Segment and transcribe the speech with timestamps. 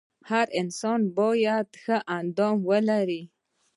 [0.29, 3.21] هر انسان باید ښه اندام ولري.